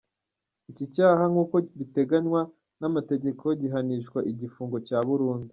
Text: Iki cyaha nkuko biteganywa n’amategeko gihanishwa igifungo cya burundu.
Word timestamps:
Iki 0.71 0.85
cyaha 0.95 1.23
nkuko 1.31 1.55
biteganywa 1.77 2.41
n’amategeko 2.79 3.43
gihanishwa 3.61 4.19
igifungo 4.31 4.77
cya 4.87 4.99
burundu. 5.07 5.49